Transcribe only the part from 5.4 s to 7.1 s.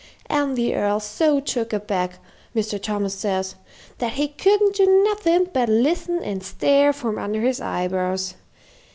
but listen and stare